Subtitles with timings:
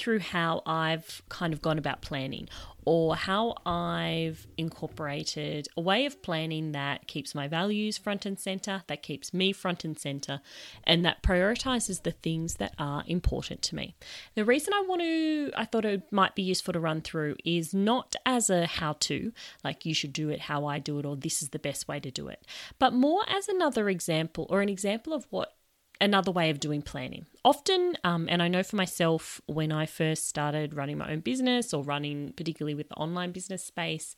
[0.00, 2.48] Through how I've kind of gone about planning
[2.86, 8.82] or how I've incorporated a way of planning that keeps my values front and center,
[8.86, 10.40] that keeps me front and center,
[10.84, 13.94] and that prioritizes the things that are important to me.
[14.34, 17.74] The reason I want to, I thought it might be useful to run through is
[17.74, 19.32] not as a how to,
[19.62, 22.00] like you should do it how I do it, or this is the best way
[22.00, 22.46] to do it,
[22.78, 25.54] but more as another example or an example of what
[26.00, 27.26] another way of doing planning.
[27.44, 31.74] Often, um, and I know for myself, when I first started running my own business
[31.74, 34.16] or running, particularly with the online business space,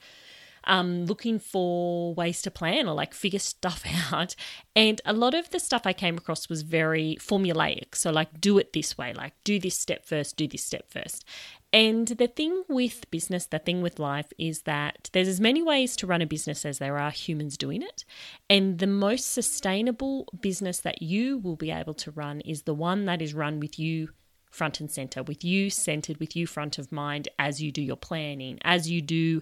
[0.64, 4.34] um, looking for ways to plan or like figure stuff out.
[4.76, 7.94] And a lot of the stuff I came across was very formulaic.
[7.94, 11.24] So, like, do it this way, like, do this step first, do this step first.
[11.72, 15.96] And the thing with business, the thing with life is that there's as many ways
[15.96, 18.04] to run a business as there are humans doing it.
[18.50, 23.06] And the most sustainable business that you will be able to run is the one
[23.06, 24.10] that is run with you
[24.50, 27.96] front and center, with you centered, with you front of mind as you do your
[27.96, 29.40] planning, as you do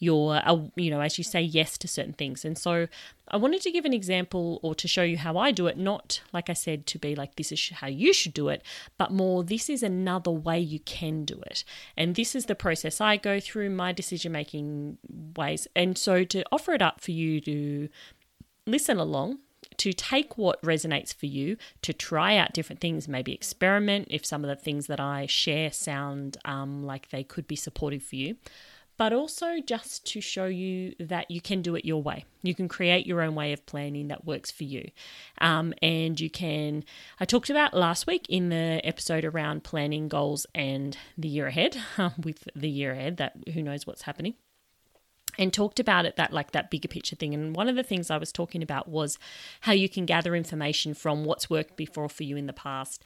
[0.00, 2.44] your, uh, you know, as you say yes to certain things.
[2.44, 2.88] And so
[3.28, 6.22] I wanted to give an example or to show you how I do it, not
[6.32, 8.62] like I said, to be like this is how you should do it,
[8.98, 11.62] but more this is another way you can do it.
[11.96, 14.98] And this is the process I go through, my decision making
[15.36, 15.68] ways.
[15.76, 17.88] And so to offer it up for you to
[18.66, 19.38] listen along
[19.76, 24.44] to take what resonates for you, to try out different things, maybe experiment if some
[24.44, 28.36] of the things that I share sound um, like they could be supportive for you,
[29.00, 32.26] but also just to show you that you can do it your way.
[32.42, 34.90] You can create your own way of planning that works for you.
[35.38, 36.84] Um, and you can,
[37.18, 41.78] I talked about last week in the episode around planning goals and the year ahead,
[42.22, 44.34] with the year ahead, that who knows what's happening
[45.38, 48.10] and talked about it that like that bigger picture thing and one of the things
[48.10, 49.16] i was talking about was
[49.60, 53.04] how you can gather information from what's worked before for you in the past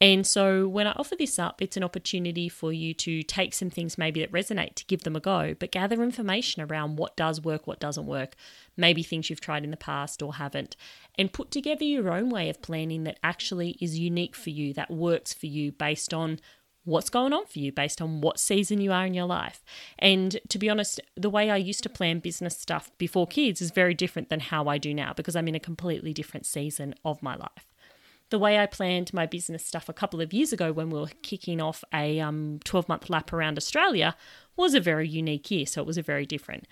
[0.00, 3.70] and so when I offer this up, it's an opportunity for you to take some
[3.70, 7.40] things maybe that resonate to give them a go, but gather information around what does
[7.40, 8.34] work, what doesn't work,
[8.76, 10.76] maybe things you've tried in the past or haven't,
[11.18, 14.90] and put together your own way of planning that actually is unique for you, that
[14.90, 16.40] works for you based on
[16.84, 19.64] what's going on for you based on what season you are in your life.
[19.98, 23.70] And to be honest, the way I used to plan business stuff before kids is
[23.72, 27.22] very different than how I do now because I'm in a completely different season of
[27.22, 27.66] my life.
[28.30, 31.10] The way I planned my business stuff a couple of years ago when we were
[31.22, 34.16] kicking off a um, 12 month lap around Australia
[34.56, 36.66] was a very unique year, so it was a very different.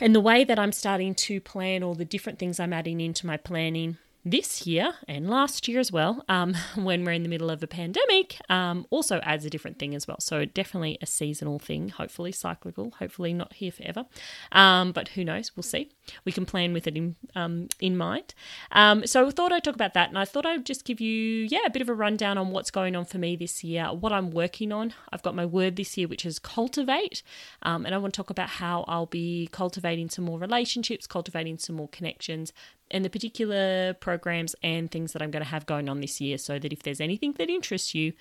[0.00, 3.26] And the way that I'm starting to plan all the different things I'm adding into
[3.26, 3.98] my planning
[4.30, 7.66] this year and last year as well, um, when we're in the middle of a
[7.66, 10.20] pandemic, um, also adds a different thing as well.
[10.20, 14.06] So, definitely a seasonal thing, hopefully cyclical, hopefully not here forever.
[14.52, 15.56] Um, but who knows?
[15.56, 15.90] We'll see.
[16.24, 18.34] We can plan with it in, um, in mind.
[18.72, 20.08] Um, so, I thought I'd talk about that.
[20.08, 22.70] And I thought I'd just give you, yeah, a bit of a rundown on what's
[22.70, 24.94] going on for me this year, what I'm working on.
[25.12, 27.22] I've got my word this year, which is cultivate.
[27.62, 31.58] Um, and I want to talk about how I'll be cultivating some more relationships, cultivating
[31.58, 32.52] some more connections,
[32.90, 36.38] and the particular programs and things that I'm going to have going on this year
[36.38, 38.12] so that if there's anything that interests you,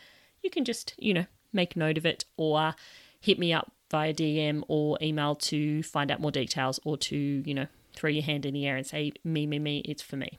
[0.41, 2.75] you can just, you know, make note of it or
[3.19, 7.53] hit me up via DM or email to find out more details or to, you
[7.53, 10.38] know, throw your hand in the air and say, me, me, me, it's for me.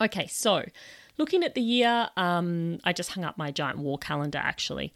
[0.00, 0.64] Okay, so
[1.16, 4.92] looking at the year, um, I just hung up my giant war calendar actually.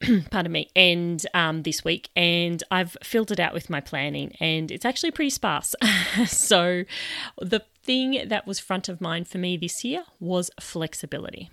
[0.30, 4.70] pardon me, and um, this week, and I've filled it out with my planning, and
[4.70, 5.74] it's actually pretty sparse.
[6.26, 6.84] so,
[7.40, 11.50] the thing that was front of mind for me this year was flexibility.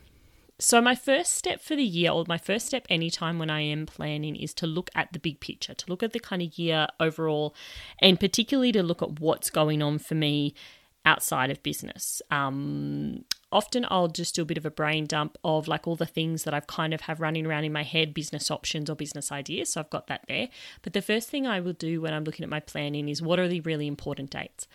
[0.59, 3.87] So, my first step for the year, or my first step anytime when I am
[3.87, 6.87] planning, is to look at the big picture, to look at the kind of year
[6.99, 7.55] overall,
[7.99, 10.53] and particularly to look at what's going on for me
[11.03, 12.21] outside of business.
[12.31, 13.25] Um,
[13.55, 16.43] often I'll just do a bit of a brain dump of like all the things
[16.43, 19.71] that I've kind of have running around in my head, business options or business ideas.
[19.71, 20.49] So I've got that there.
[20.81, 23.39] But the first thing I will do when I'm looking at my planning is what
[23.39, 24.67] are the really important dates.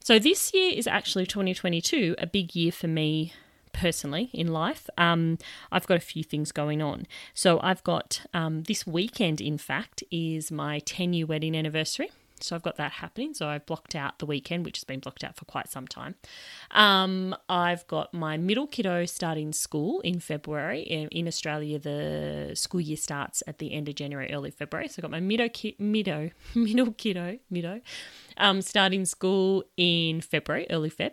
[0.00, 3.34] So this year is actually 2022, a big year for me
[3.74, 5.38] personally in life, um,
[5.70, 7.06] I've got a few things going on.
[7.34, 12.10] So I've got um, this weekend, in fact, is my 10 year wedding anniversary.
[12.42, 13.34] So I've got that happening.
[13.34, 16.14] So I've blocked out the weekend, which has been blocked out for quite some time.
[16.70, 20.82] Um, I've got my middle kiddo starting school in February.
[20.82, 24.88] In, in, Australia, the school year starts at the end of January, early February.
[24.88, 27.80] So I've got my middle, ki- middle, middle kiddo, middle,
[28.36, 31.12] um, starting school in February, early Feb.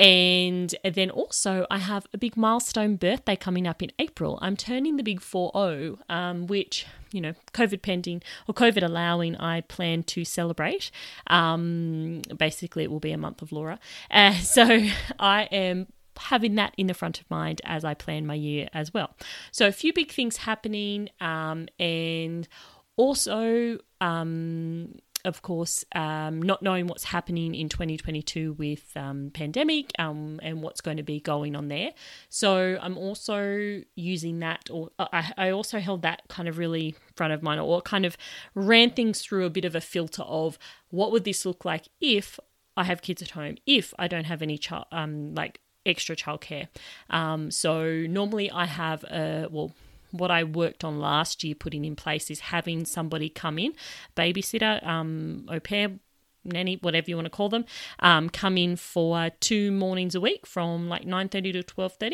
[0.00, 4.38] And then also, I have a big milestone birthday coming up in April.
[4.40, 9.36] I'm turning the big 4 0, um, which, you know, COVID pending or COVID allowing,
[9.36, 10.90] I plan to celebrate.
[11.26, 13.78] Um, basically, it will be a month of Laura.
[14.10, 14.86] Uh, so
[15.18, 18.92] I am having that in the front of mind as I plan my year as
[18.92, 19.10] well.
[19.50, 22.46] So, a few big things happening, um, and
[22.96, 24.94] also, um,
[25.24, 30.80] of course, um, not knowing what's happening in 2022 with um, pandemic um, and what's
[30.80, 31.92] going to be going on there.
[32.28, 36.94] So I'm also using that, or uh, I, I, also held that kind of really
[37.16, 38.16] front of mind, or kind of
[38.54, 40.58] ran things through a bit of a filter of
[40.90, 42.38] what would this look like if
[42.76, 46.68] I have kids at home, if I don't have any child, um, like extra childcare.
[47.10, 49.72] Um, so normally I have a well
[50.10, 53.74] what I worked on last year putting in place is having somebody come in,
[54.16, 55.90] babysitter, um, au pair,
[56.44, 57.64] nanny, whatever you want to call them,
[58.00, 62.12] um, come in for two mornings a week from like 9.30 to 12.30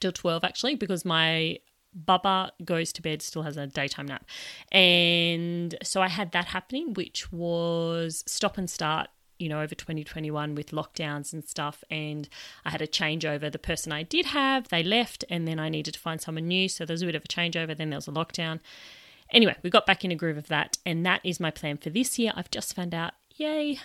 [0.00, 1.58] till 12 actually because my
[1.96, 4.24] Bubba goes to bed, still has a daytime nap.
[4.70, 9.08] And so I had that happening, which was stop and start
[9.42, 11.82] you know, over 2021 with lockdowns and stuff.
[11.90, 12.28] And
[12.64, 13.50] I had a changeover.
[13.50, 16.68] The person I did have, they left, and then I needed to find someone new.
[16.68, 17.76] So there was a bit of a changeover.
[17.76, 18.60] Then there was a lockdown.
[19.30, 20.78] Anyway, we got back in a groove of that.
[20.86, 22.32] And that is my plan for this year.
[22.36, 23.80] I've just found out, yay,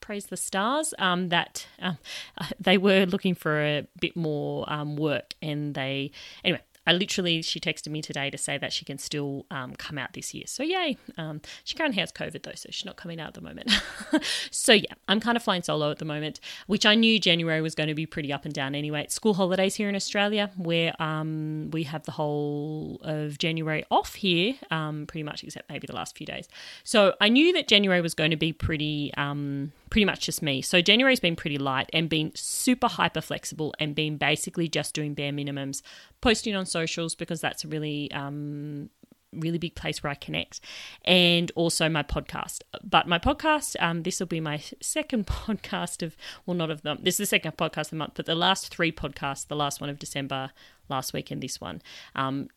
[0.00, 1.98] praise the stars um, that um,
[2.60, 6.12] they were looking for a bit more um, work and they
[6.44, 9.98] anyway I literally, she texted me today to say that she can still um, come
[9.98, 10.44] out this year.
[10.46, 10.96] So, yay.
[11.18, 13.70] Um, she currently has COVID though, so she's not coming out at the moment.
[14.50, 17.74] so, yeah, I'm kind of flying solo at the moment, which I knew January was
[17.74, 19.02] going to be pretty up and down anyway.
[19.02, 24.14] It's school holidays here in Australia, where um, we have the whole of January off
[24.14, 26.48] here, um, pretty much, except maybe the last few days.
[26.84, 30.62] So, I knew that January was going to be pretty um, pretty much just me.
[30.62, 35.14] So January's been pretty light and been super hyper flexible and been basically just doing
[35.14, 35.82] bare minimums,
[36.20, 38.90] posting on socials because that's a really um,
[39.32, 40.60] really big place where I connect,
[41.04, 42.62] and also my podcast.
[42.82, 46.98] But my podcast, um, this will be my second podcast of, well, not of them.
[47.02, 49.80] This is the second podcast of the month, but the last three podcasts, the last
[49.80, 50.50] one of December,
[50.88, 51.82] last week, and this one,
[52.14, 52.48] um,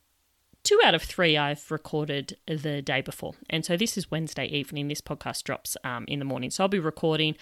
[0.63, 3.33] two out of three I've recorded the day before.
[3.49, 4.87] And so this is Wednesday evening.
[4.87, 6.49] This podcast drops um, in the morning.
[6.49, 7.35] So I'll be recording,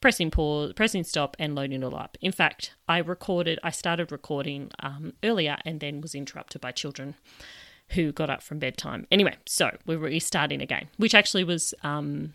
[0.00, 2.16] pressing pause, pressing stop, and loading it all up.
[2.20, 7.14] In fact, I recorded, I started recording um, earlier and then was interrupted by children
[7.90, 9.06] who got up from bedtime.
[9.10, 11.74] Anyway, so we're restarting again, which actually was.
[11.82, 12.34] Um,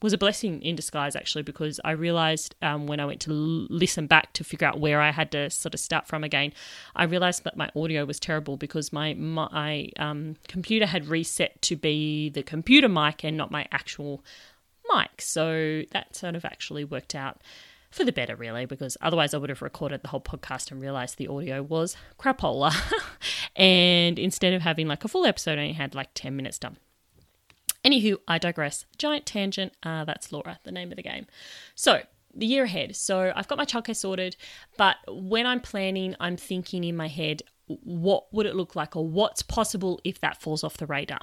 [0.00, 3.66] was a blessing in disguise actually because I realized um, when I went to l-
[3.68, 6.52] listen back to figure out where I had to sort of start from again,
[6.94, 11.76] I realized that my audio was terrible because my my um, computer had reset to
[11.76, 14.24] be the computer mic and not my actual
[14.92, 15.20] mic.
[15.20, 17.42] So that sort of actually worked out
[17.90, 21.16] for the better, really, because otherwise I would have recorded the whole podcast and realized
[21.16, 22.74] the audio was crapola.
[23.56, 26.76] and instead of having like a full episode, I only had like 10 minutes done.
[27.88, 28.84] Anywho, I digress.
[28.98, 29.72] Giant tangent.
[29.82, 31.26] Uh, that's Laura, the name of the game.
[31.74, 32.02] So,
[32.34, 32.94] the year ahead.
[32.96, 34.36] So, I've got my childcare sorted,
[34.76, 39.06] but when I'm planning, I'm thinking in my head, what would it look like or
[39.06, 41.18] what's possible if that falls off the radar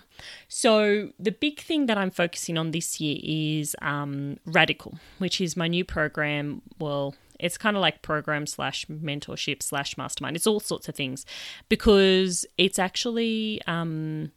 [0.48, 5.58] so the big thing that i'm focusing on this year is um, radicle which is
[5.58, 10.60] my new program well it's kind of like program slash mentorship slash mastermind it's all
[10.60, 11.26] sorts of things
[11.68, 14.32] because it's actually um,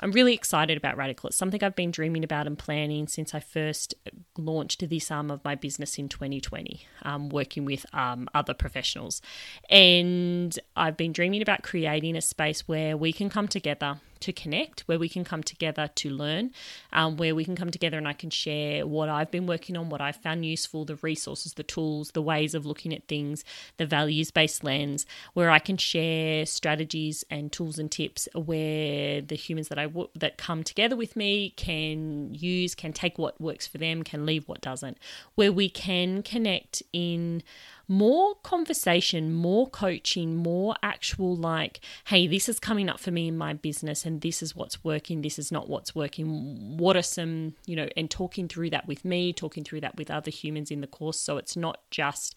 [0.00, 1.26] I'm really excited about Radicle.
[1.26, 3.94] It's something I've been dreaming about and planning since I first
[4.36, 9.22] launched this arm of my business in 2020, um, working with um, other professionals.
[9.70, 14.80] And I've been dreaming about creating a space where we can come together to connect,
[14.82, 16.50] where we can come together to learn,
[16.92, 19.88] um, where we can come together and I can share what I've been working on,
[19.88, 23.44] what I've found useful, the resources, the tools, the ways of looking at things,
[23.76, 29.36] the values based lens, where I can share strategies and tools and tips where the
[29.36, 33.66] humans that I w- that come together with me can use, can take what works
[33.66, 34.98] for them, can leave what doesn't,
[35.34, 37.42] where we can connect in
[37.88, 43.36] more conversation, more coaching, more actual like, hey, this is coming up for me in
[43.36, 46.76] my business and this is what's working, this is not what's working.
[46.76, 50.10] What are some, you know, and talking through that with me, talking through that with
[50.10, 51.20] other humans in the course.
[51.20, 52.34] So it's not just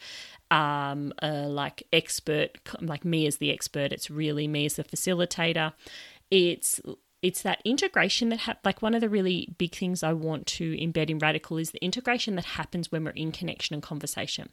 [0.51, 5.73] um, a like expert, like me as the expert, it's really me as the facilitator.
[6.31, 6.79] It's
[7.21, 10.75] it's that integration that ha- like one of the really big things I want to
[10.77, 14.49] embed in radicle is the integration that happens when we're in connection and conversation.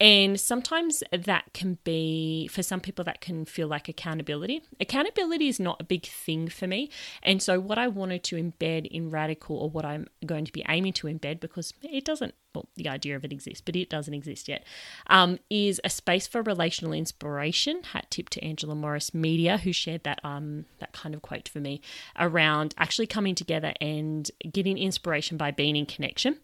[0.00, 4.62] And sometimes that can be, for some people, that can feel like accountability.
[4.80, 6.88] Accountability is not a big thing for me.
[7.22, 10.64] And so, what I wanted to embed in Radicle, or what I'm going to be
[10.68, 14.14] aiming to embed, because it doesn't, well, the idea of it exists, but it doesn't
[14.14, 14.64] exist yet,
[15.06, 17.82] um, is a space for relational inspiration.
[17.92, 21.60] Hat tip to Angela Morris Media, who shared that, um, that kind of quote for
[21.60, 21.80] me
[22.18, 26.38] around actually coming together and getting inspiration by being in connection.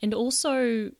[0.00, 0.92] And also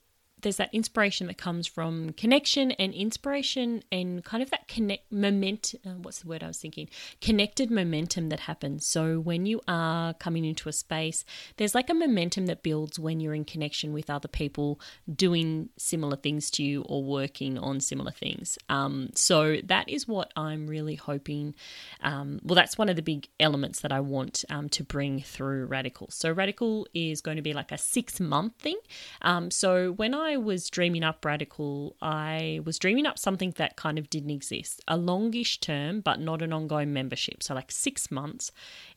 [0.43, 5.75] there's that inspiration that comes from connection and inspiration and kind of that connect moment
[5.87, 6.89] uh, what's the word i was thinking?
[7.21, 8.87] Connected momentum that happens.
[8.87, 11.25] So when you are coming into a space
[11.57, 14.81] there's like a momentum that builds when you're in connection with other people
[15.13, 18.59] doing similar things to you or working on similar things.
[18.69, 21.55] Um, so that is what i'm really hoping
[22.03, 25.69] um, well that's one of the big elements that i want um, to bring through
[25.69, 26.13] radicle.
[26.13, 28.79] So radicle is going to be like a six month thing.
[29.23, 33.77] Um, so when i I was dreaming up Radicle, I was dreaming up something that
[33.77, 37.43] kind of didn't exist a longish term, but not an ongoing membership.
[37.43, 38.53] So, like six months.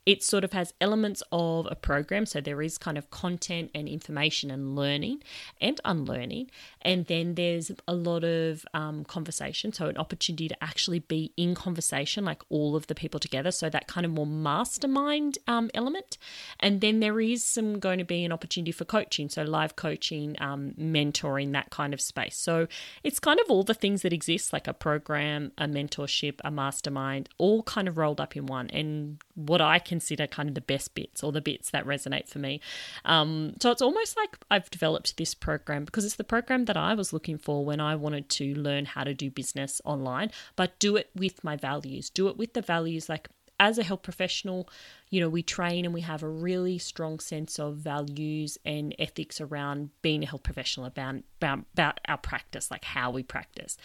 [0.06, 2.26] It sort of has elements of a program.
[2.26, 5.24] So, there is kind of content and information and learning
[5.60, 6.50] and unlearning.
[6.82, 9.72] And then there's a lot of um, conversation.
[9.74, 13.52] So, an opportunity to actually be in conversation, like all of the people together.
[13.52, 16.18] So, that kind of more mastermind um, element.
[16.60, 19.30] And then there is some going to be an opportunity for coaching.
[19.30, 22.38] So, live coaching, um, mentoring that kind of space.
[22.38, 22.68] So
[23.04, 27.30] it's kind of all the things that exist, like a program, a mentorship, a mastermind,
[27.38, 28.70] all kind of rolled up in one.
[28.72, 32.40] And what I consider kind of the best bits or the bits that resonate for
[32.40, 32.62] me.
[33.06, 36.94] Um, so it's almost like I've developed this program because it's the program that I
[36.94, 40.96] was looking for when I wanted to learn how to do business online, but do
[40.96, 43.30] it with my values, do it with the values like
[43.62, 44.68] as a health professional,
[45.12, 49.40] you know, we train and we have a really strong sense of values and ethics
[49.40, 53.78] around being a health professional about, about, about our practice, like how we practice.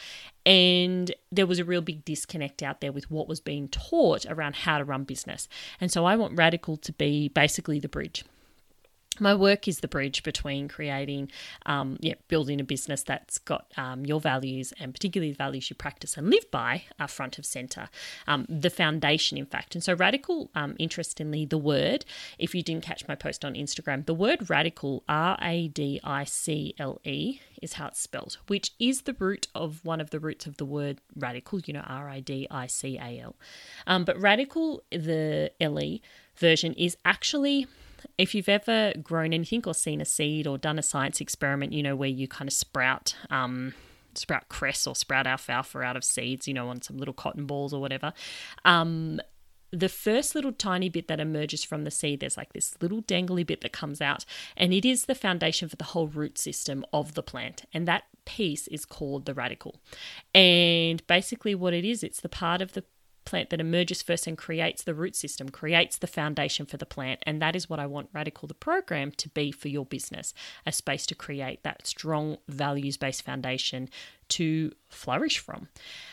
[0.46, 4.56] And there was a real big disconnect out there with what was being taught around
[4.56, 5.46] how to run business.
[5.78, 8.24] And so I want Radicle to be basically the bridge
[9.20, 11.30] my work is the bridge between creating,
[11.66, 15.76] um, yeah, building a business that's got um, your values and particularly the values you
[15.76, 17.88] practice and live by are front of center,
[18.26, 19.74] um, the foundation, in fact.
[19.74, 22.04] And so, radicle, um, interestingly, the word,
[22.38, 26.24] if you didn't catch my post on Instagram, the word radicle, R A D I
[26.24, 30.20] C L E, is how it's spelled, which is the root of one of the
[30.20, 33.36] roots of the word radical, you know, R A D I C A L.
[33.86, 36.02] Um, but radicle, the L E
[36.36, 37.66] version, is actually
[38.18, 41.82] if you've ever grown anything or seen a seed or done a science experiment, you
[41.82, 43.74] know, where you kind of sprout um,
[44.14, 47.72] sprout cress or sprout alfalfa out of seeds, you know, on some little cotton balls
[47.72, 48.12] or whatever.
[48.64, 49.20] Um,
[49.72, 53.46] the first little tiny bit that emerges from the seed, there's like this little dangly
[53.46, 54.24] bit that comes out,
[54.56, 57.64] and it is the foundation for the whole root system of the plant.
[57.74, 59.74] And that piece is called the radicle.
[60.34, 62.84] And basically, what it is, it's the part of the
[63.26, 67.20] plant that emerges first and creates the root system, creates the foundation for the plant.
[67.26, 70.32] And that is what I want Radicle the program to be for your business
[70.64, 73.88] a space to create that strong values based foundation
[74.28, 75.68] to flourish from,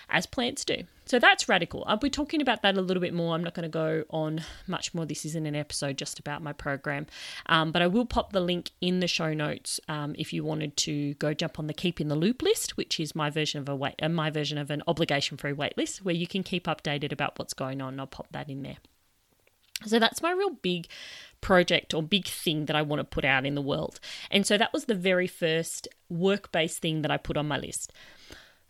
[0.09, 0.83] as plants do.
[1.05, 1.83] So that's radicle.
[1.85, 3.35] I'll be talking about that a little bit more.
[3.35, 5.05] I'm not going to go on much more.
[5.05, 7.07] This isn't an episode just about my program,
[7.47, 10.77] um, but I will pop the link in the show notes um, if you wanted
[10.77, 13.67] to go jump on the Keep in the Loop list, which is my version of
[13.67, 17.11] a wait, uh, my version of an obligation-free wait list where you can keep updated
[17.11, 17.99] about what's going on.
[17.99, 18.77] I'll pop that in there.
[19.85, 20.87] So that's my real big
[21.43, 23.99] project or big thing that I want to put out in the world.
[24.31, 27.59] And so that was the very first work based thing that I put on my
[27.59, 27.91] list.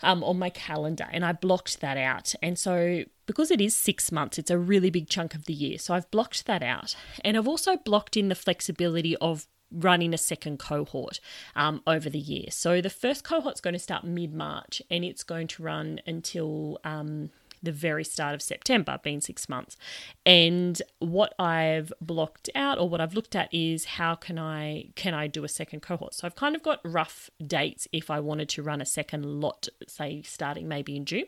[0.01, 2.33] Um, on my calendar and I blocked that out.
[2.41, 5.77] And so, because it is six months, it's a really big chunk of the year.
[5.77, 6.93] So, I've blocked that out.
[7.23, 11.21] And I've also blocked in the flexibility of running a second cohort
[11.55, 12.47] um, over the year.
[12.49, 16.79] So, the first cohort's going to start mid March and it's going to run until
[16.83, 17.29] um,
[17.63, 19.77] the very start of September, being six months.
[20.25, 25.13] And what I've blocked out or what I've looked at is how can I can
[25.13, 26.13] I do a second cohort?
[26.13, 29.69] So I've kind of got rough dates if I wanted to run a second lot,
[29.87, 31.25] say starting maybe in June,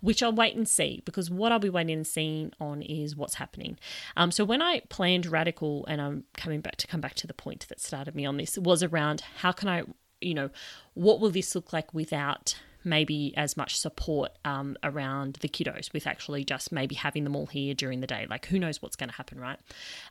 [0.00, 3.34] which I'll wait and see because what I'll be waiting and seeing on is what's
[3.34, 3.78] happening.
[4.16, 7.34] Um, so when I planned Radicle, and I'm coming back to come back to the
[7.34, 9.84] point that started me on this, was around how can I
[10.20, 10.50] you know,
[10.94, 16.06] what will this look like without maybe as much support um, around the kiddos with
[16.06, 18.26] actually just maybe having them all here during the day.
[18.28, 19.58] Like, who knows what's going to happen, right?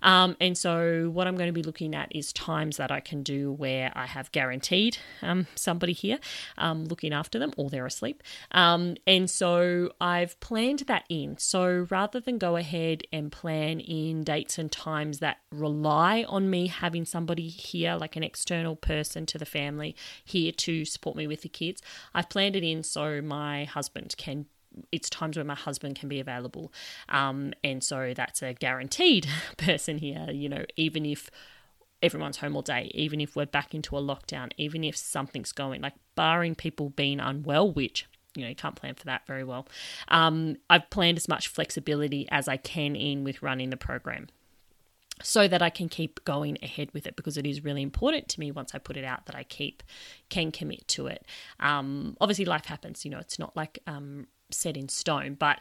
[0.02, 3.24] Um, and so, what I'm going to be looking at is times that I can
[3.24, 6.20] do where I have guaranteed um, somebody here
[6.58, 8.22] um, looking after them or they're asleep.
[8.52, 11.38] Um, and so, I've planned that in.
[11.38, 16.68] So, rather than go ahead and plan in dates and times that rely on me
[16.68, 21.42] having somebody here, like an external person to the family here to support me with
[21.42, 21.82] the kids,
[22.14, 24.46] I've planned it in so my husband can
[24.92, 26.72] it's times where my husband can be available.
[27.10, 31.30] Um, and so that's a guaranteed person here you know even if
[32.02, 35.82] everyone's home all day even if we're back into a lockdown even if something's going
[35.82, 39.68] like barring people being unwell which you know you can't plan for that very well
[40.10, 44.28] um, i've planned as much flexibility as i can in with running the program
[45.24, 48.40] so that I can keep going ahead with it because it is really important to
[48.40, 49.84] me once I put it out that I keep
[50.30, 51.26] can commit to it.
[51.60, 55.60] Um, obviously, life happens, you know, it's not like um, set in stone, but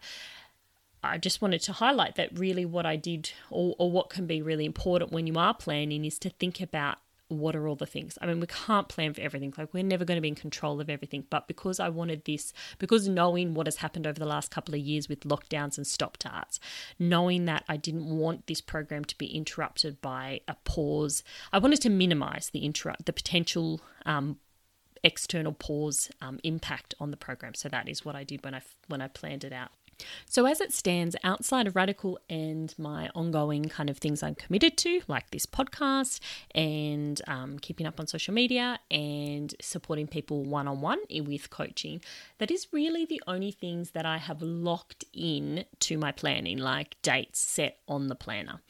[1.02, 4.42] I just wanted to highlight that really what I did or, or what can be
[4.42, 6.98] really important when you are planning is to think about
[7.28, 8.18] what are all the things?
[8.20, 9.52] I mean, we can't plan for everything.
[9.56, 11.24] Like, we're never going to be in control of everything.
[11.28, 14.80] But because I wanted this, because knowing what has happened over the last couple of
[14.80, 16.60] years with lockdowns and stop starts,
[16.98, 21.80] knowing that I didn't want this program to be interrupted by a pause, I wanted
[21.82, 24.38] to minimize the interrupt, the potential um,
[25.02, 27.54] external pause um, impact on the program.
[27.54, 29.70] So that is what I did when I when I planned it out.
[30.26, 34.76] So, as it stands, outside of Radicle and my ongoing kind of things I'm committed
[34.78, 36.20] to, like this podcast
[36.54, 42.00] and um, keeping up on social media and supporting people one on one with coaching,
[42.38, 46.96] that is really the only things that I have locked in to my planning, like
[47.02, 48.60] dates set on the planner.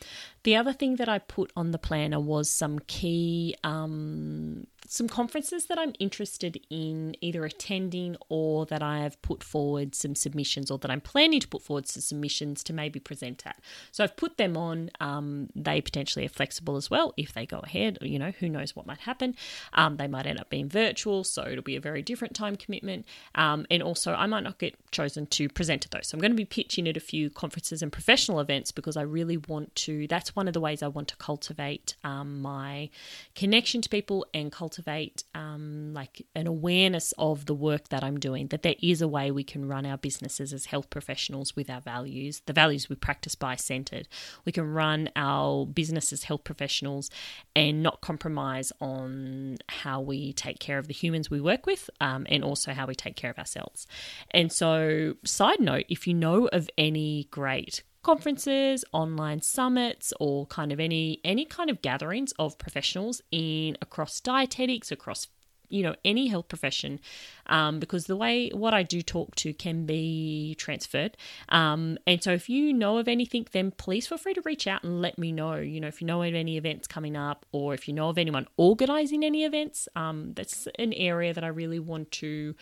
[0.44, 5.66] The other thing that I put on the planner was some key um, some conferences
[5.66, 10.78] that I'm interested in either attending or that I have put forward some submissions or
[10.78, 13.58] that I'm planning to put forward some submissions to maybe present at.
[13.92, 14.90] So I've put them on.
[15.00, 17.98] Um, they potentially are flexible as well if they go ahead.
[18.00, 19.34] You know, who knows what might happen.
[19.72, 23.06] Um, they might end up being virtual, so it'll be a very different time commitment.
[23.34, 26.08] Um, and also, I might not get chosen to present at those.
[26.08, 29.02] So I'm going to be pitching at a few conferences and professional events because I
[29.02, 30.06] really want to.
[30.06, 32.90] That's one of the ways I want to cultivate um, my
[33.34, 38.18] connection to people and cultivate cultivate um, like an awareness of the work that I'm
[38.18, 41.70] doing, that there is a way we can run our businesses as health professionals with
[41.70, 44.08] our values, the values we practice by centered.
[44.44, 47.10] We can run our business as health professionals
[47.54, 52.26] and not compromise on how we take care of the humans we work with um,
[52.28, 53.86] and also how we take care of ourselves.
[54.30, 60.70] And so, side note, if you know of any great conferences, online summits, or kind
[60.70, 65.26] of any any kind of gatherings of professionals in across dietetics, across
[65.68, 67.00] you know any health profession
[67.46, 71.16] um, because the way what i do talk to can be transferred.
[71.48, 74.82] Um, and so if you know of anything then please feel free to reach out
[74.84, 75.56] and let me know.
[75.56, 78.18] You know if you know of any events coming up or if you know of
[78.18, 82.54] anyone organizing any events um, that's an area that i really want to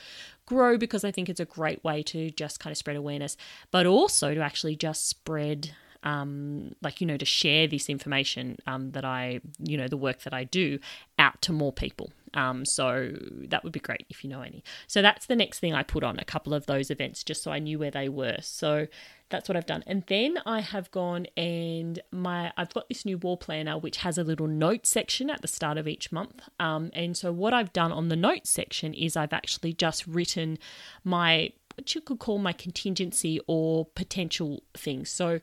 [0.47, 3.37] grow because i think it's a great way to just kind of spread awareness
[3.71, 8.93] but also to actually just spread um, like you know to share this information um,
[8.93, 10.79] that I you know the work that I do
[11.19, 12.11] out to more people.
[12.35, 13.13] Um, so
[13.49, 14.65] that would be great if you know any.
[14.87, 17.53] So that's the next thing I put on a couple of those events just so
[17.53, 18.39] I knew where they were.
[18.41, 18.89] So
[19.31, 19.85] that's what I've done.
[19.87, 24.19] And then I have gone and my I've got this new wall planner which has
[24.19, 26.43] a little note section at the start of each month.
[26.59, 30.59] Um, and so what I've done on the note section is I've actually just written
[31.05, 35.11] my what you could call my contingency or potential things.
[35.11, 35.41] So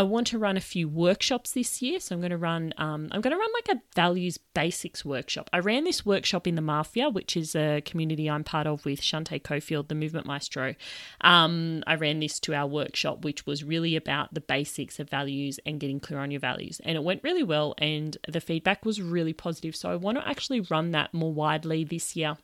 [0.00, 2.00] I want to run a few workshops this year.
[2.00, 5.50] So I'm going to run um, I'm going to run like a values basics workshop.
[5.52, 9.02] I ran this workshop in the Mafia, which is a community I'm part of with
[9.02, 10.74] Shante Cofield, the movement maestro.
[11.20, 15.60] Um, I ran this to our workshop, which was really about the basics of values
[15.66, 16.80] and getting clear on your values.
[16.82, 19.76] And it went really well and the feedback was really positive.
[19.76, 22.38] So I want to actually run that more widely this year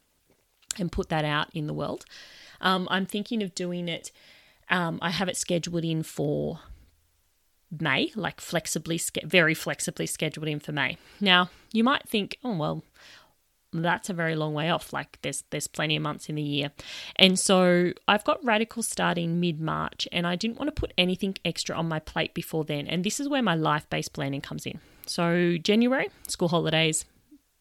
[0.78, 2.04] and put that out in the world.
[2.60, 4.12] Um, I'm thinking of doing it.
[4.68, 6.60] Um, I have it scheduled in for
[7.70, 10.98] May, like flexibly, very flexibly scheduled in for May.
[11.20, 12.82] Now, you might think, oh, well,
[13.72, 14.92] that's a very long way off.
[14.92, 16.70] Like there's there's plenty of months in the year.
[17.16, 21.76] And so I've got radical starting mid-March and I didn't want to put anything extra
[21.76, 22.86] on my plate before then.
[22.86, 24.80] And this is where my life-based planning comes in.
[25.06, 27.04] So January, school holidays,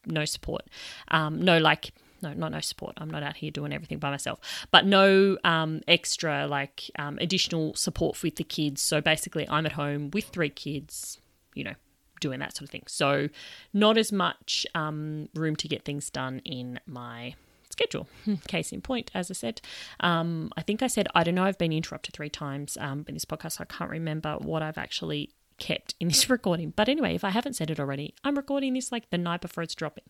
[0.06, 0.64] no support.
[1.10, 1.92] Um, no like
[2.26, 2.94] no, not no support.
[2.98, 4.40] I'm not out here doing everything by myself,
[4.72, 8.82] but no um, extra like um, additional support with the kids.
[8.82, 11.20] So basically, I'm at home with three kids,
[11.54, 11.76] you know,
[12.20, 12.84] doing that sort of thing.
[12.88, 13.30] So,
[13.74, 17.36] not as much um, room to get things done in my
[17.70, 18.08] schedule.
[18.48, 19.62] Case in point, as I said,
[20.00, 23.14] um, I think I said, I don't know, I've been interrupted three times um, in
[23.14, 23.62] this podcast.
[23.62, 26.74] I can't remember what I've actually kept in this recording.
[26.76, 29.64] But anyway, if I haven't said it already, I'm recording this like the night before
[29.64, 30.06] it's dropping.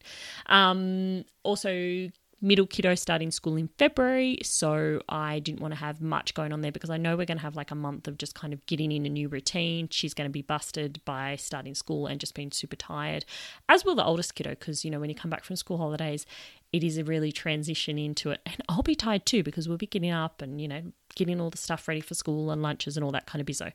[0.48, 2.10] Um, also,
[2.42, 6.62] middle kiddo starting school in February, so I didn't want to have much going on
[6.62, 8.66] there because I know we're going to have like a month of just kind of
[8.66, 9.88] getting in a new routine.
[9.90, 13.26] She's going to be busted by starting school and just being super tired,
[13.70, 16.26] as will the oldest kiddo, because you know when you come back from school holidays,
[16.76, 18.42] it is a really transition into it.
[18.46, 20.82] And I'll be tired too because we'll be getting up and, you know,
[21.16, 23.72] getting all the stuff ready for school and lunches and all that kind of bizzo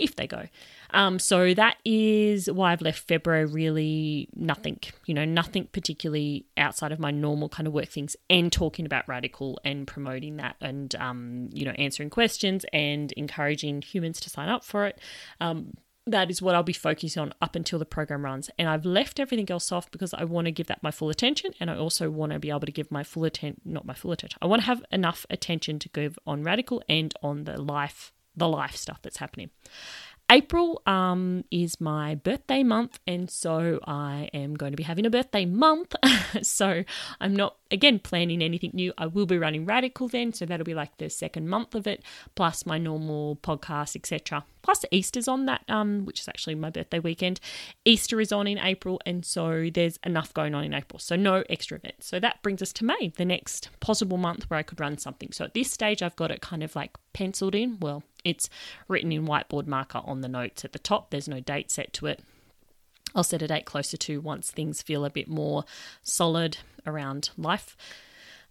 [0.00, 0.48] if they go.
[0.92, 6.90] Um, so that is why I've left February really nothing, you know, nothing particularly outside
[6.90, 10.94] of my normal kind of work things and talking about radicle and promoting that and,
[10.96, 14.98] um, you know, answering questions and encouraging humans to sign up for it.
[15.40, 15.74] Um,
[16.06, 18.50] that is what I'll be focusing on up until the program runs.
[18.58, 21.52] And I've left everything else off because I want to give that my full attention.
[21.60, 24.12] And I also want to be able to give my full attention, not my full
[24.12, 28.12] attention, I want to have enough attention to give on radicle and on the life,
[28.40, 29.50] the life stuff that's happening.
[30.30, 35.10] April um, is my birthday month, and so I am going to be having a
[35.10, 35.96] birthday month.
[36.42, 36.84] so
[37.20, 38.92] I'm not, again, planning anything new.
[38.96, 42.04] I will be running Radicle then, so that'll be like the second month of it,
[42.36, 44.44] plus my normal podcast, etc.
[44.62, 47.40] Plus Easter's on that, um, which is actually my birthday weekend.
[47.84, 51.42] Easter is on in April, and so there's enough going on in April, so no
[51.50, 52.06] extra events.
[52.06, 55.32] So that brings us to May, the next possible month where I could run something.
[55.32, 57.78] So at this stage, I've got it kind of like penciled in.
[57.80, 58.48] Well, it's
[58.88, 61.10] written in whiteboard marker on the notes at the top.
[61.10, 62.20] There's no date set to it.
[63.14, 65.64] I'll set a date closer to once things feel a bit more
[66.02, 67.76] solid around life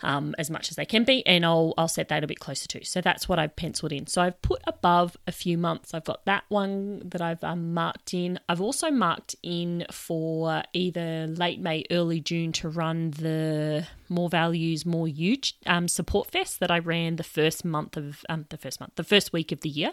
[0.01, 2.67] um, as much as they can be, and I'll I'll set that a bit closer
[2.69, 2.85] to.
[2.85, 4.07] So that's what I've penciled in.
[4.07, 5.93] So I've put above a few months.
[5.93, 8.39] I've got that one that I've um, marked in.
[8.47, 14.85] I've also marked in for either late May, early June to run the More Values,
[14.85, 18.79] More You um, support fest that I ran the first month of um, the first
[18.79, 19.91] month, the first week of the year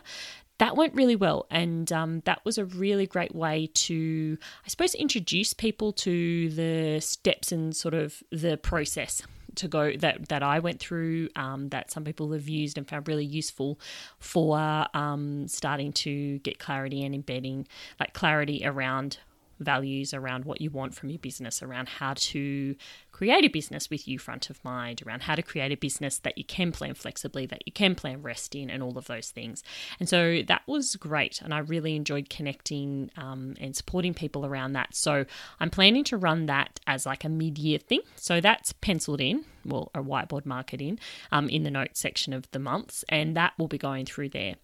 [0.59, 4.95] that went really well and um, that was a really great way to i suppose
[4.95, 9.23] introduce people to the steps and sort of the process
[9.57, 13.09] to go that that I went through um, that some people have used and found
[13.09, 13.79] really useful
[14.19, 17.67] for um, starting to get clarity and embedding
[17.99, 19.19] like clarity around
[19.59, 22.75] values around what you want from your business, around how to
[23.17, 26.37] create a business with you front of mind, around how to create a business that
[26.37, 29.65] you can plan flexibly, that you can plan rest in, and all of those things.
[29.99, 31.41] And so that was great.
[31.41, 34.95] And I really enjoyed connecting um, and supporting people around that.
[34.95, 35.25] So
[35.59, 38.03] I'm planning to run that as like a mid year thing.
[38.17, 40.99] So that's penciled in, well, a whiteboard market in,
[41.33, 43.03] um, in the notes section of the months.
[43.09, 44.57] And that will be going through there.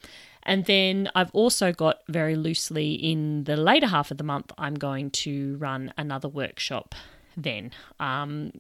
[0.43, 4.75] And then I've also got very loosely in the later half of the month, I'm
[4.75, 6.95] going to run another workshop
[7.37, 7.71] then.
[8.01, 8.53] Um,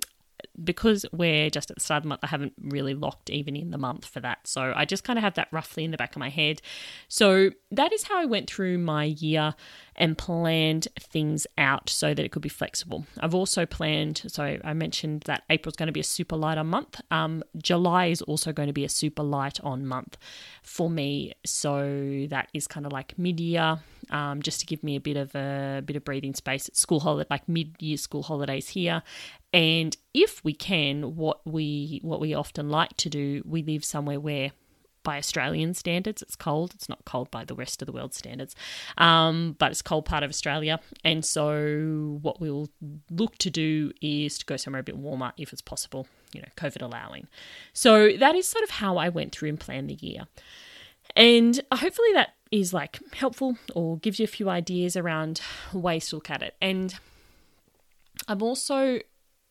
[0.63, 3.71] Because we're just at the start of the month, I haven't really locked even in
[3.71, 4.47] the month for that.
[4.47, 6.61] So I just kind of have that roughly in the back of my head.
[7.09, 9.55] So that is how I went through my year
[9.97, 13.07] and planned things out so that it could be flexible.
[13.21, 16.67] I've also planned, so I mentioned that April's going to be a super light on
[16.69, 17.01] month.
[17.11, 20.17] Um, July is also going to be a super light on month
[20.63, 21.35] for me.
[21.45, 25.17] So that is kind of like mid year, um, just to give me a bit
[25.17, 26.69] of a bit of breathing space.
[26.69, 29.03] At school holiday, like mid year school holidays here,
[29.53, 34.19] and if we can, what we what we often like to do, we live somewhere
[34.19, 34.53] where
[35.03, 36.73] by Australian standards, it's cold.
[36.75, 38.55] It's not cold by the rest of the world standards,
[38.99, 40.81] um, but it's cold part of Australia.
[41.05, 42.69] And so, what we'll
[43.11, 46.49] look to do is to go somewhere a bit warmer if it's possible, you know,
[46.57, 47.27] COVID allowing.
[47.73, 50.27] So, that is sort of how I went through and planned the year.
[51.17, 55.41] And hopefully, that is like helpful or gives you a few ideas around
[55.73, 56.55] ways to look at it.
[56.61, 56.95] And
[58.29, 59.01] I'm also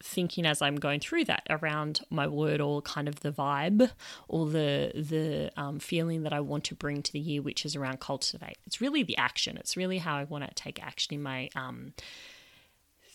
[0.03, 3.91] thinking as I'm going through that around my word or kind of the vibe
[4.27, 7.75] or the the um, feeling that I want to bring to the year, which is
[7.75, 8.57] around cultivate.
[8.65, 9.57] It's really the action.
[9.57, 11.93] It's really how I want to take action in my um,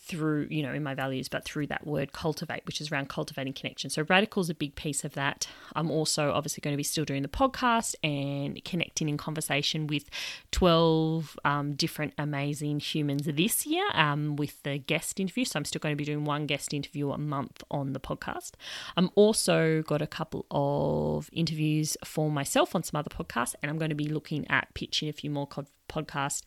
[0.06, 3.52] through, you know, in my values, but through that word cultivate, which is around cultivating
[3.52, 3.90] connection.
[3.90, 5.48] So radicle is a big piece of that.
[5.74, 10.04] I'm also obviously going to be still doing the podcast and connecting in conversation with
[10.52, 15.44] 12 um, different amazing humans this year um, with the guest interview.
[15.44, 18.52] So I'm still going to be doing one guest interview a month on the podcast.
[18.96, 23.78] I'm also got a couple of interviews for myself on some other podcasts, and I'm
[23.78, 25.48] going to be looking at pitching a few more
[25.88, 26.42] podcasts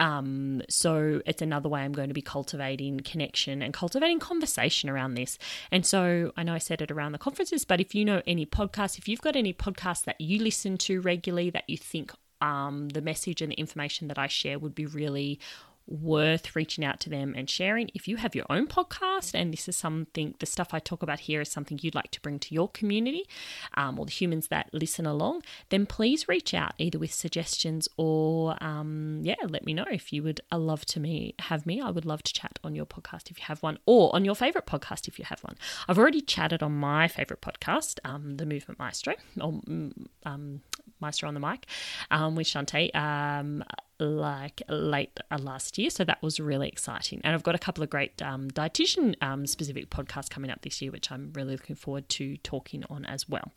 [0.00, 5.14] um, so it's another way I'm going to be cultivating connection and cultivating conversation around
[5.14, 5.38] this.
[5.70, 8.46] And so I know I said it around the conferences, but if you know any
[8.46, 12.90] podcasts, if you've got any podcasts that you listen to regularly that you think um,
[12.90, 15.40] the message and the information that I share would be really
[15.86, 17.90] worth reaching out to them and sharing.
[17.94, 21.20] If you have your own podcast and this is something, the stuff I talk about
[21.20, 23.26] here is something you'd like to bring to your community
[23.74, 28.56] um, or the humans that listen along, then please reach out either with suggestions or,
[28.62, 31.80] um, yeah, let me know if you would uh, love to me have me.
[31.80, 34.34] I would love to chat on your podcast if you have one or on your
[34.34, 35.56] favorite podcast if you have one.
[35.88, 40.60] I've already chatted on my favorite podcast, um, The Movement Maestro, or mm, um,
[41.00, 41.66] Maestro on the mic,
[42.10, 43.62] um, with Shante um,
[43.98, 45.90] like late uh, last year.
[45.90, 47.20] So that was really exciting.
[47.24, 50.80] And I've got a couple of great um, dietitian um, specific podcasts coming up this
[50.82, 53.52] year, which I'm really looking forward to talking on as well.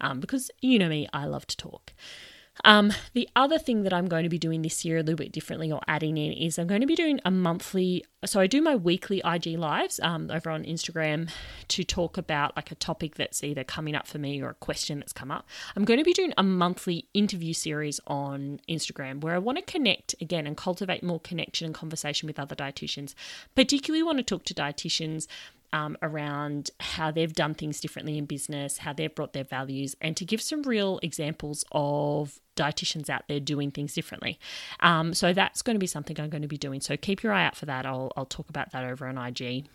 [0.00, 1.92] Um, because you know me, I love to talk.
[2.64, 5.32] Um, the other thing that I'm going to be doing this year a little bit
[5.32, 8.04] differently or adding in is I'm going to be doing a monthly.
[8.24, 11.30] So I do my weekly IG lives um, over on Instagram
[11.68, 14.98] to talk about like a topic that's either coming up for me or a question
[14.98, 15.46] that's come up.
[15.76, 19.64] I'm going to be doing a monthly interview series on Instagram where I want to
[19.64, 23.14] connect again and cultivate more connection and conversation with other dietitians.
[23.54, 25.26] Particularly want to talk to dietitians
[25.72, 30.16] um, around how they've done things differently in business, how they've brought their values, and
[30.16, 34.38] to give some real examples of dietitians out there doing things differently.
[34.80, 36.80] Um, so that's going to be something I'm going to be doing.
[36.80, 37.86] So keep your eye out for that.
[37.86, 39.66] I'll, I'll talk about that over on IG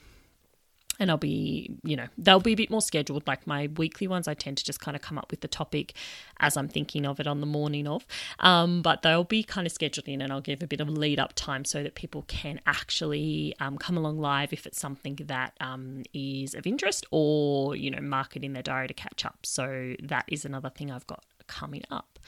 [0.99, 3.27] and I'll be, you know, they'll be a bit more scheduled.
[3.27, 5.93] Like my weekly ones, I tend to just kind of come up with the topic
[6.39, 8.05] as I'm thinking of it on the morning of.
[8.39, 11.19] Um, but they'll be kind of scheduled in, and I'll give a bit of lead
[11.19, 15.53] up time so that people can actually um, come along live if it's something that
[15.59, 19.39] um, is of interest or, you know, mark it in their diary to catch up.
[19.43, 22.19] So that is another thing I've got coming up.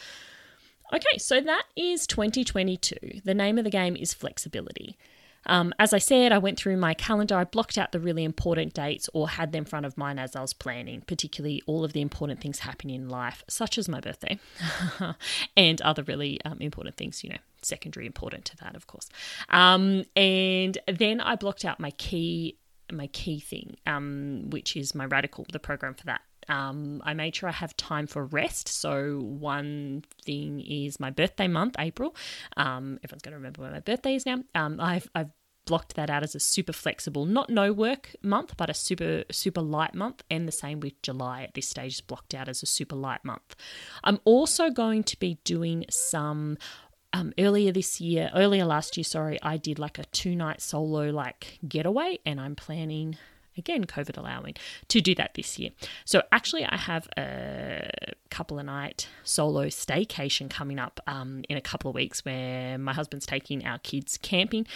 [0.94, 3.22] Okay, so that is 2022.
[3.26, 4.98] The name of the game is flexibility.
[5.48, 8.74] Um, as I said, I went through my calendar, I blocked out the really important
[8.74, 12.02] dates or had them front of mind as I was planning, particularly all of the
[12.02, 14.40] important things happening in life, such as my birthday
[15.58, 19.10] and other really um, important things, you know, secondary important to that, of course.
[19.50, 22.58] Um, and then I blocked out my key
[22.92, 26.22] my key thing, um, which is my radicle, the program for that.
[26.50, 28.68] Um, I made sure I have time for rest.
[28.68, 32.16] So, one thing is my birthday month, April.
[32.56, 34.44] Um, everyone's going to remember when my birthday is now.
[34.56, 35.32] Um, I've, I've
[35.68, 39.62] blocked that out as a super flexible, not no work month, but a super super
[39.62, 42.66] light month, and the same with July at this stage is blocked out as a
[42.66, 43.56] super light month.
[44.04, 46.58] I'm also going to be doing some
[47.14, 51.10] um, earlier this year, earlier last year, sorry, I did like a two night solo
[51.10, 53.18] like getaway, and I'm planning
[53.58, 54.56] again, COVID allowing,
[54.88, 55.72] to do that this year.
[56.06, 57.90] So actually, I have a
[58.30, 62.94] couple of night solo staycation coming up um, in a couple of weeks where my
[62.94, 64.68] husband's taking our kids camping.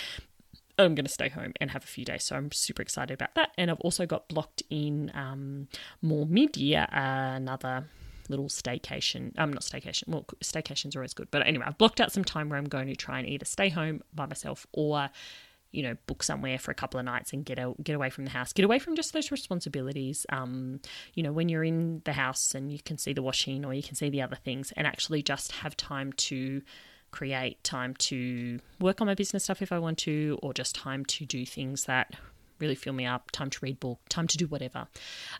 [0.77, 3.35] I'm going to stay home and have a few days, so I'm super excited about
[3.35, 3.51] that.
[3.57, 5.67] And I've also got blocked in um,
[6.01, 7.85] more mid year uh, another
[8.29, 9.33] little staycation.
[9.37, 10.07] I'm um, not staycation.
[10.07, 12.87] Well, staycations are always good, but anyway, I've blocked out some time where I'm going
[12.87, 15.09] to try and either stay home by myself or
[15.71, 18.25] you know, book somewhere for a couple of nights and get out, get away from
[18.25, 20.25] the house, get away from just those responsibilities.
[20.29, 20.79] Um,
[21.13, 23.83] you know, when you're in the house and you can see the washing or you
[23.83, 26.61] can see the other things, and actually just have time to
[27.11, 31.05] create, time to work on my business stuff if I want to, or just time
[31.05, 32.15] to do things that
[32.59, 34.87] really fill me up, time to read book, time to do whatever.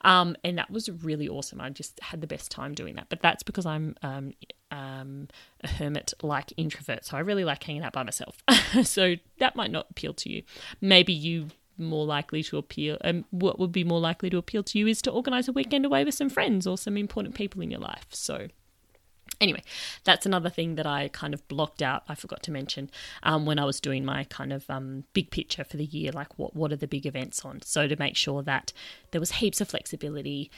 [0.02, 1.62] Um, and that was really awesome.
[1.62, 3.08] I just had the best time doing that.
[3.10, 4.34] But that's because I'm um,
[4.72, 5.28] um,
[5.64, 7.06] a hermit like introvert.
[7.06, 8.44] So I really like hanging out by myself.
[8.84, 10.44] so that might not appeal to you.
[10.80, 14.78] Maybe you more likely to appeal um, what would be more likely to appeal to
[14.78, 17.72] you is to organize a weekend away with some friends or some important people in
[17.72, 18.48] your life so
[19.40, 19.64] Anyway,
[20.04, 22.04] that's another thing that I kind of blocked out.
[22.08, 22.92] I forgot to mention
[23.24, 26.38] um, when I was doing my kind of um, big picture for the year, like
[26.38, 27.64] what what are the big events on?
[27.64, 28.72] So to make sure that
[29.10, 30.52] there was heaps of flexibility.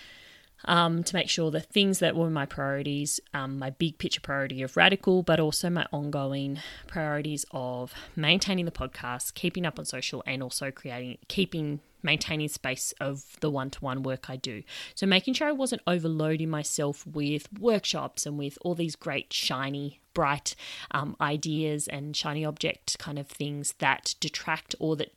[0.65, 4.61] Um, to make sure the things that were my priorities, um, my big picture priority
[4.61, 10.23] of radicle, but also my ongoing priorities of maintaining the podcast, keeping up on social,
[10.25, 14.63] and also creating, keeping maintaining space of the one to one work I do.
[14.93, 20.01] So making sure I wasn't overloading myself with workshops and with all these great, shiny,
[20.13, 20.55] bright
[20.91, 25.13] um, ideas and shiny object kind of things that detract or that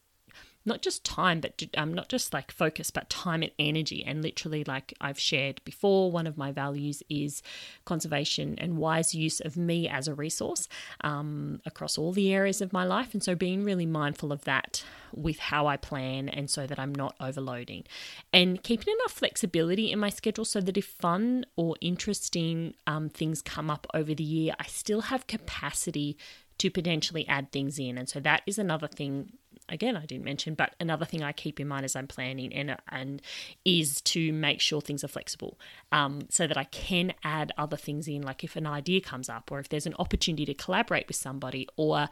[0.66, 4.05] not just time, but um, not just like focus, but time and energy.
[4.05, 7.42] And literally, like I've shared before, one of my values is
[7.85, 10.68] conservation and wise use of me as a resource
[11.02, 13.14] um, across all the areas of my life.
[13.14, 16.94] And so, being really mindful of that with how I plan, and so that I'm
[16.94, 17.85] not overloading,
[18.33, 23.40] and keeping enough flexibility in my schedule so that if fun or interesting um, things
[23.40, 26.16] come up over the year, I still have capacity
[26.59, 27.98] to potentially add things in.
[27.98, 29.33] And so that is another thing
[29.68, 32.76] again I didn't mention, but another thing I keep in mind as I'm planning and
[32.88, 33.22] and
[33.64, 35.59] is to make sure things are flexible,
[35.92, 39.50] um, so that I can add other things in, like if an idea comes up,
[39.50, 42.09] or if there's an opportunity to collaborate with somebody, or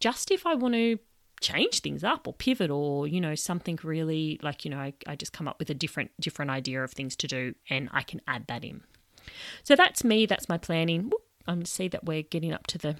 [0.00, 0.98] just if I want to
[1.40, 5.14] change things up or pivot or you know something really like you know I, I
[5.14, 8.20] just come up with a different different idea of things to do and i can
[8.26, 8.82] add that in.
[9.62, 11.12] So that's me that's my planning.
[11.46, 12.96] I'm see that we're getting up to the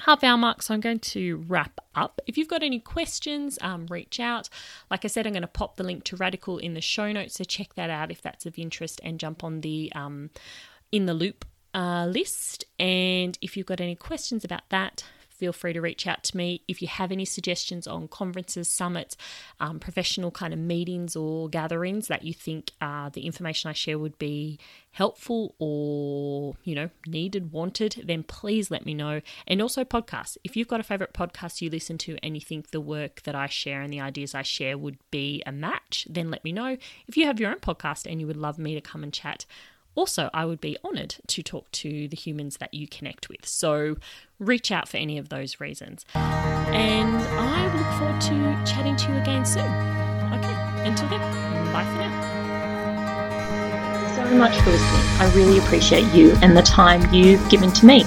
[0.00, 2.20] half hour mark, so I'm going to wrap up.
[2.26, 4.48] If you've got any questions, um, reach out.
[4.90, 7.34] Like I said, I'm going to pop the link to Radicle in the show notes,
[7.34, 10.30] so check that out if that's of interest and jump on the um,
[10.90, 12.64] in the loop uh, list.
[12.78, 15.04] And if you've got any questions about that,
[15.42, 16.62] feel free to reach out to me.
[16.68, 19.16] If you have any suggestions on conferences, summits,
[19.58, 23.98] um, professional kind of meetings or gatherings that you think uh, the information I share
[23.98, 24.60] would be
[24.92, 29.20] helpful or, you know, needed, wanted, then please let me know.
[29.48, 30.36] And also podcasts.
[30.44, 33.34] If you've got a favorite podcast you listen to and you think the work that
[33.34, 36.76] I share and the ideas I share would be a match, then let me know.
[37.08, 39.44] If you have your own podcast and you would love me to come and chat,
[39.94, 43.46] also, I would be honoured to talk to the humans that you connect with.
[43.46, 43.96] So
[44.38, 46.04] reach out for any of those reasons.
[46.14, 49.64] And I look forward to chatting to you again soon.
[49.64, 51.20] Okay, until then,
[51.72, 52.32] bye for now.
[54.16, 55.06] So much for listening.
[55.20, 58.04] I really appreciate you and the time you've given to me.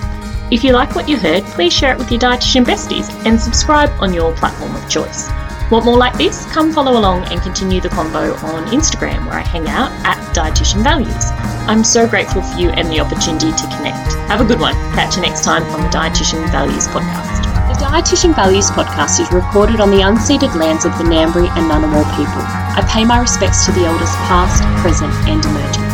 [0.51, 3.89] If you like what you heard, please share it with your dietitian besties and subscribe
[3.99, 5.29] on your platform of choice.
[5.71, 6.45] Want more like this?
[6.53, 10.83] Come follow along and continue the convo on Instagram where I hang out at Dietitian
[10.83, 11.31] Values.
[11.67, 14.13] I'm so grateful for you and the opportunity to connect.
[14.29, 14.73] Have a good one.
[14.93, 17.41] Catch you next time on the Dietitian Values Podcast.
[17.73, 22.05] The Dietitian Values Podcast is recorded on the unceded lands of the Ngambri and Ngunnawal
[22.15, 22.43] people.
[22.77, 25.84] I pay my respects to the elders past, present and emerging.